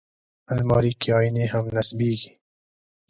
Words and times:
الماري 0.51 0.91
کې 0.99 1.09
آیینې 1.17 1.45
هم 1.53 1.65
نصبېږي 1.75 2.31